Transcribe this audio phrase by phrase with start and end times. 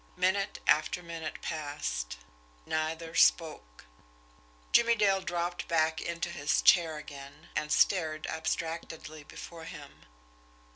[0.15, 2.17] Minute after minute passed.
[2.65, 3.85] Neither spoke.
[4.71, 10.07] Jimmie Dale dropped back into his chair again, and stared abstractedly before him.